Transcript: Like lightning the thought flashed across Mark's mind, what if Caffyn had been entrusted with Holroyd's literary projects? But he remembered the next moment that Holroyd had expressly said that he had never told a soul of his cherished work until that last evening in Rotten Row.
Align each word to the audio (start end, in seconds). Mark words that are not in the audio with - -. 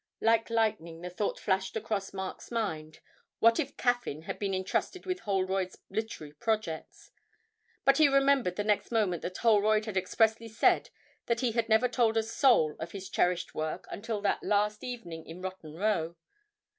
Like 0.19 0.49
lightning 0.49 1.01
the 1.01 1.11
thought 1.11 1.39
flashed 1.39 1.75
across 1.77 2.11
Mark's 2.11 2.49
mind, 2.49 3.01
what 3.37 3.59
if 3.59 3.77
Caffyn 3.77 4.23
had 4.23 4.39
been 4.39 4.51
entrusted 4.51 5.05
with 5.05 5.19
Holroyd's 5.19 5.77
literary 5.91 6.33
projects? 6.33 7.11
But 7.85 7.99
he 7.99 8.07
remembered 8.07 8.55
the 8.55 8.63
next 8.63 8.91
moment 8.91 9.21
that 9.21 9.37
Holroyd 9.37 9.85
had 9.85 9.97
expressly 9.97 10.47
said 10.47 10.89
that 11.27 11.41
he 11.41 11.51
had 11.51 11.69
never 11.69 11.87
told 11.87 12.17
a 12.17 12.23
soul 12.23 12.75
of 12.79 12.93
his 12.93 13.09
cherished 13.09 13.53
work 13.53 13.85
until 13.91 14.21
that 14.21 14.41
last 14.41 14.83
evening 14.83 15.23
in 15.27 15.39
Rotten 15.39 15.75
Row. 15.75 16.15